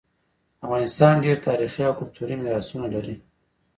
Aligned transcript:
افغانستان 0.65 1.13
ډیر 1.25 1.37
تاریخي 1.47 1.81
او 1.87 1.93
کلتوری 1.99 2.35
میراثونه 2.41 2.85
لري 2.95 3.15